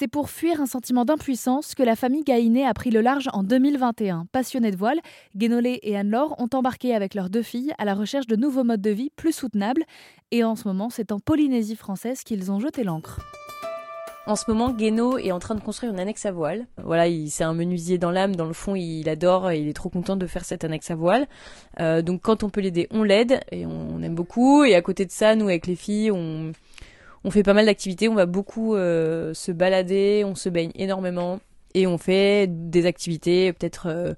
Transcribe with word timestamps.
C'est 0.00 0.08
pour 0.08 0.30
fuir 0.30 0.62
un 0.62 0.66
sentiment 0.66 1.04
d'impuissance 1.04 1.74
que 1.74 1.82
la 1.82 1.94
famille 1.94 2.24
Gaïné 2.24 2.64
a 2.64 2.72
pris 2.72 2.90
le 2.90 3.02
large 3.02 3.28
en 3.34 3.42
2021. 3.42 4.28
Passionnés 4.32 4.70
de 4.70 4.76
voile, 4.78 4.98
Guénolé 5.36 5.78
et 5.82 5.94
Anne-Laure 5.94 6.36
ont 6.38 6.48
embarqué 6.54 6.94
avec 6.94 7.12
leurs 7.14 7.28
deux 7.28 7.42
filles 7.42 7.74
à 7.76 7.84
la 7.84 7.94
recherche 7.94 8.26
de 8.26 8.34
nouveaux 8.34 8.64
modes 8.64 8.80
de 8.80 8.88
vie 8.88 9.10
plus 9.14 9.32
soutenables. 9.32 9.84
Et 10.30 10.42
en 10.42 10.56
ce 10.56 10.66
moment, 10.66 10.88
c'est 10.88 11.12
en 11.12 11.18
Polynésie 11.18 11.76
française 11.76 12.22
qu'ils 12.22 12.50
ont 12.50 12.60
jeté 12.60 12.82
l'ancre. 12.82 13.20
En 14.26 14.36
ce 14.36 14.50
moment, 14.50 14.70
Guéno 14.70 15.18
est 15.18 15.32
en 15.32 15.38
train 15.38 15.54
de 15.54 15.60
construire 15.60 15.92
une 15.92 16.00
annexe 16.00 16.24
à 16.24 16.32
voile. 16.32 16.66
Voilà, 16.82 17.04
c'est 17.28 17.44
un 17.44 17.52
menuisier 17.52 17.98
dans 17.98 18.10
l'âme. 18.10 18.36
Dans 18.36 18.46
le 18.46 18.54
fond, 18.54 18.74
il 18.74 19.06
adore 19.06 19.52
il 19.52 19.68
est 19.68 19.74
trop 19.74 19.90
content 19.90 20.16
de 20.16 20.26
faire 20.26 20.46
cette 20.46 20.64
annexe 20.64 20.90
à 20.90 20.94
voile. 20.94 21.26
Euh, 21.78 22.00
donc, 22.00 22.22
quand 22.22 22.42
on 22.42 22.48
peut 22.48 22.62
l'aider, 22.62 22.86
on 22.90 23.02
l'aide 23.02 23.40
et 23.52 23.66
on 23.66 24.00
aime 24.00 24.14
beaucoup. 24.14 24.64
Et 24.64 24.74
à 24.76 24.80
côté 24.80 25.04
de 25.04 25.10
ça, 25.10 25.36
nous, 25.36 25.48
avec 25.48 25.66
les 25.66 25.76
filles, 25.76 26.10
on, 26.10 26.52
on 27.24 27.30
fait 27.30 27.42
pas 27.42 27.54
mal 27.54 27.66
d'activités. 27.66 28.08
On 28.08 28.14
va 28.14 28.26
beaucoup 28.26 28.74
euh, 28.74 29.34
se 29.34 29.52
balader, 29.52 30.22
on 30.24 30.34
se 30.34 30.48
baigne 30.48 30.72
énormément 30.74 31.40
et 31.74 31.86
on 31.86 31.98
fait 31.98 32.46
des 32.48 32.86
activités 32.86 33.52
peut-être 33.52 33.86
euh, 33.88 34.14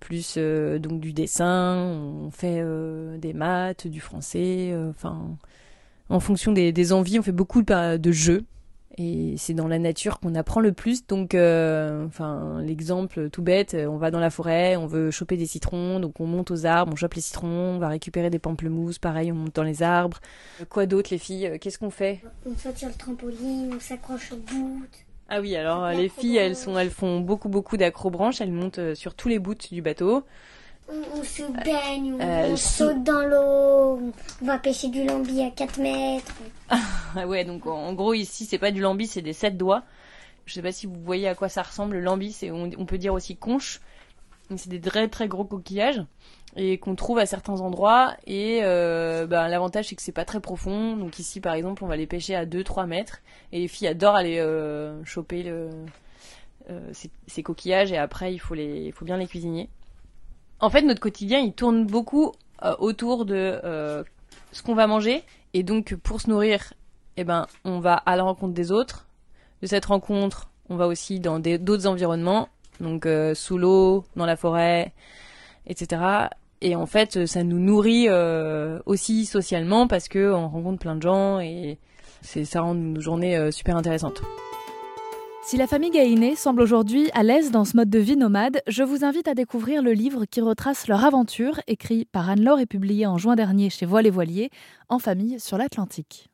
plus 0.00 0.38
donc 0.38 1.00
du 1.00 1.12
dessin. 1.12 1.76
On 1.76 2.30
fait 2.30 2.64
des 3.18 3.32
maths, 3.34 3.86
du 3.86 4.00
français. 4.00 4.74
Enfin, 4.88 5.36
en 6.08 6.20
fonction 6.20 6.52
des, 6.52 6.92
envies, 6.92 7.18
on 7.18 7.22
fait 7.22 7.32
beaucoup 7.32 7.62
de 7.62 8.12
jeux. 8.12 8.44
Et 9.02 9.34
c'est 9.38 9.54
dans 9.54 9.66
la 9.66 9.78
nature 9.78 10.20
qu'on 10.20 10.34
apprend 10.34 10.60
le 10.60 10.72
plus. 10.72 11.06
Donc, 11.06 11.34
euh, 11.34 12.04
enfin, 12.04 12.60
l'exemple 12.60 13.30
tout 13.30 13.40
bête, 13.40 13.74
on 13.74 13.96
va 13.96 14.10
dans 14.10 14.20
la 14.20 14.28
forêt, 14.28 14.76
on 14.76 14.86
veut 14.86 15.10
choper 15.10 15.38
des 15.38 15.46
citrons, 15.46 16.00
donc 16.00 16.20
on 16.20 16.26
monte 16.26 16.50
aux 16.50 16.66
arbres, 16.66 16.92
on 16.92 16.96
chope 16.96 17.14
les 17.14 17.22
citrons, 17.22 17.76
on 17.76 17.78
va 17.78 17.88
récupérer 17.88 18.28
des 18.28 18.38
pamplemousses, 18.38 18.98
pareil, 18.98 19.32
on 19.32 19.36
monte 19.36 19.54
dans 19.54 19.62
les 19.62 19.82
arbres. 19.82 20.20
Quoi 20.68 20.84
d'autre, 20.84 21.08
les 21.12 21.18
filles 21.18 21.58
Qu'est-ce 21.62 21.78
qu'on 21.78 21.88
fait? 21.88 22.20
On 22.44 22.54
saute 22.54 22.76
sur 22.76 22.88
le 22.88 22.94
trampoline, 22.94 23.72
on 23.74 23.80
s'accroche 23.80 24.32
aux 24.32 24.36
bouts. 24.36 24.82
Ah 25.30 25.40
oui, 25.40 25.56
alors 25.56 25.88
les 25.92 26.10
filles, 26.10 26.36
elles 26.36 26.56
sont, 26.56 26.76
elles 26.76 26.90
font 26.90 27.20
beaucoup, 27.20 27.48
beaucoup 27.48 27.78
d'acrobranches. 27.78 28.40
Elles 28.42 28.52
montent 28.52 28.80
euh, 28.80 28.94
sur 28.94 29.14
tous 29.14 29.28
les 29.28 29.38
bouts 29.38 29.54
du 29.54 29.80
bateau. 29.80 30.24
On, 30.92 31.22
se 31.22 31.42
baigne, 31.64 32.14
on, 32.14 32.20
euh, 32.20 32.56
saute 32.56 33.04
dans 33.04 33.22
l'eau, 33.24 34.12
on 34.42 34.44
va 34.44 34.58
pêcher 34.58 34.88
du 34.88 35.04
lambi 35.04 35.40
à 35.42 35.50
4 35.50 35.78
mètres. 35.78 36.34
Ah 37.16 37.26
ouais, 37.26 37.44
donc 37.44 37.66
en 37.66 37.92
gros 37.92 38.14
ici 38.14 38.44
c'est 38.44 38.58
pas 38.58 38.70
du 38.70 38.80
lambi, 38.80 39.06
c'est 39.08 39.22
des 39.22 39.32
sept 39.32 39.56
doigts. 39.56 39.82
Je 40.46 40.54
sais 40.54 40.62
pas 40.62 40.72
si 40.72 40.86
vous 40.86 41.00
voyez 41.00 41.28
à 41.28 41.34
quoi 41.34 41.48
ça 41.48 41.62
ressemble. 41.62 41.94
Le 41.96 42.00
lambi, 42.02 42.32
c'est 42.32 42.50
on, 42.50 42.86
peut 42.86 42.98
dire 42.98 43.14
aussi 43.14 43.36
conche. 43.36 43.80
C'est 44.56 44.68
des 44.68 44.80
très 44.80 45.06
très 45.08 45.28
gros 45.28 45.44
coquillages 45.44 46.04
et 46.56 46.78
qu'on 46.78 46.96
trouve 46.96 47.18
à 47.18 47.26
certains 47.26 47.60
endroits. 47.60 48.16
Et 48.26 48.60
euh, 48.62 49.26
ben, 49.26 49.46
l'avantage 49.46 49.86
c'est 49.88 49.94
que 49.94 50.02
c'est 50.02 50.12
pas 50.12 50.24
très 50.24 50.40
profond. 50.40 50.96
Donc 50.96 51.18
ici 51.18 51.40
par 51.40 51.54
exemple, 51.54 51.84
on 51.84 51.86
va 51.86 51.96
les 51.96 52.06
pêcher 52.06 52.34
à 52.34 52.46
2-3 52.46 52.86
mètres 52.86 53.20
et 53.52 53.60
les 53.60 53.68
filles 53.68 53.88
adorent 53.88 54.16
aller 54.16 54.38
euh, 54.38 55.04
choper 55.04 55.44
le, 55.44 55.70
ces, 56.92 57.10
ces, 57.28 57.42
coquillages 57.44 57.92
et 57.92 57.96
après 57.96 58.32
il 58.32 58.38
faut 58.38 58.54
les, 58.54 58.86
il 58.86 58.92
faut 58.92 59.04
bien 59.04 59.16
les 59.16 59.26
cuisiner. 59.26 59.68
En 60.60 60.68
fait, 60.68 60.82
notre 60.82 61.00
quotidien, 61.00 61.38
il 61.38 61.52
tourne 61.52 61.86
beaucoup 61.86 62.32
euh, 62.62 62.74
autour 62.78 63.24
de 63.24 63.34
euh, 63.64 64.04
ce 64.52 64.62
qu'on 64.62 64.74
va 64.74 64.86
manger. 64.86 65.22
Et 65.54 65.62
donc, 65.62 65.94
pour 65.94 66.20
se 66.20 66.28
nourrir, 66.28 66.74
eh 67.16 67.24
ben, 67.24 67.46
on 67.64 67.80
va 67.80 67.94
à 67.94 68.16
la 68.16 68.22
rencontre 68.22 68.52
des 68.52 68.70
autres. 68.70 69.06
De 69.62 69.66
cette 69.66 69.86
rencontre, 69.86 70.50
on 70.68 70.76
va 70.76 70.86
aussi 70.86 71.18
dans 71.18 71.38
d'autres 71.38 71.86
environnements, 71.86 72.48
donc 72.80 73.06
euh, 73.06 73.34
sous 73.34 73.58
l'eau, 73.58 74.04
dans 74.16 74.26
la 74.26 74.36
forêt, 74.36 74.92
etc. 75.66 76.02
Et 76.60 76.76
en 76.76 76.86
fait, 76.86 77.26
ça 77.26 77.42
nous 77.42 77.58
nourrit 77.58 78.08
aussi 78.84 79.24
socialement 79.24 79.86
parce 79.88 80.08
que 80.08 80.30
on 80.32 80.48
rencontre 80.48 80.78
plein 80.78 80.94
de 80.94 81.02
gens 81.02 81.40
et 81.40 81.78
ça 82.22 82.60
rend 82.60 82.74
nos 82.74 83.00
journées 83.00 83.50
super 83.50 83.76
intéressantes. 83.78 84.20
Si 85.42 85.56
la 85.56 85.66
famille 85.66 85.90
Gaïné 85.90 86.36
semble 86.36 86.60
aujourd'hui 86.60 87.10
à 87.14 87.22
l'aise 87.22 87.50
dans 87.50 87.64
ce 87.64 87.74
mode 87.74 87.88
de 87.88 87.98
vie 87.98 88.16
nomade, 88.16 88.60
je 88.66 88.82
vous 88.82 89.04
invite 89.04 89.26
à 89.26 89.34
découvrir 89.34 89.82
le 89.82 89.92
livre 89.92 90.26
qui 90.26 90.40
retrace 90.40 90.86
leur 90.86 91.04
aventure, 91.04 91.60
écrit 91.66 92.04
par 92.04 92.28
Anne-Laure 92.28 92.60
et 92.60 92.66
publié 92.66 93.06
en 93.06 93.16
juin 93.16 93.36
dernier 93.36 93.70
chez 93.70 93.86
Voile 93.86 94.06
et 94.06 94.10
Voilier, 94.10 94.50
en 94.88 94.98
famille 94.98 95.40
sur 95.40 95.56
l'Atlantique. 95.56 96.29